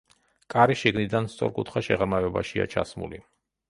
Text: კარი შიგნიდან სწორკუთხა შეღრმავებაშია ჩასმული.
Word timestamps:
კარი 0.53 0.77
შიგნიდან 0.85 1.31
სწორკუთხა 1.35 1.87
შეღრმავებაშია 1.91 2.71
ჩასმული. 2.77 3.27